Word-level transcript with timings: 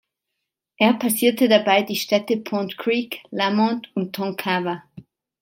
Er 0.77 0.93
passiert 0.95 1.41
dabei 1.41 1.83
die 1.83 1.95
Städte 1.95 2.37
Pond 2.37 2.75
Creek, 2.75 3.21
Lamont 3.29 3.91
und 3.95 4.15
Tonkawa. 4.15 4.81